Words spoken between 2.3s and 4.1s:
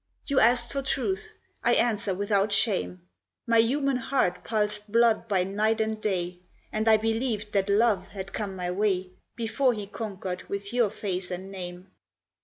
shame; My human